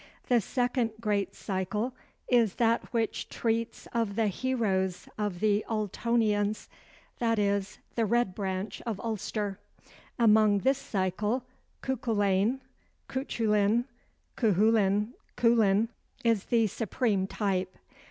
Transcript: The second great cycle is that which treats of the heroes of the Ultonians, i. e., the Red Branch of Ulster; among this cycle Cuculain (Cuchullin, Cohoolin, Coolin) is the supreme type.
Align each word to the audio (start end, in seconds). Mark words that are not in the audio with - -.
The 0.29 0.41
second 0.41 0.93
great 0.99 1.35
cycle 1.35 1.93
is 2.27 2.55
that 2.55 2.91
which 2.91 3.29
treats 3.29 3.87
of 3.93 4.15
the 4.15 4.29
heroes 4.29 5.07
of 5.15 5.41
the 5.41 5.63
Ultonians, 5.69 6.67
i. 7.21 7.35
e., 7.39 7.61
the 7.93 8.05
Red 8.07 8.33
Branch 8.33 8.81
of 8.87 8.99
Ulster; 9.01 9.59
among 10.17 10.61
this 10.61 10.79
cycle 10.79 11.43
Cuculain 11.83 12.61
(Cuchullin, 13.07 13.85
Cohoolin, 14.35 15.13
Coolin) 15.37 15.89
is 16.23 16.45
the 16.45 16.65
supreme 16.65 17.27
type. 17.27 17.77